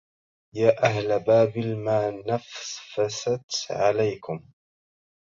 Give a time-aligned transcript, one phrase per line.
[0.55, 4.43] يا أهل بابل ما نفست عليكم